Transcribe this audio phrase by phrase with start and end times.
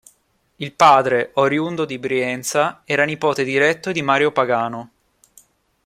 [0.55, 4.89] Il padre, oriundo di Brienza, era nipote diretto di Mario Pagano.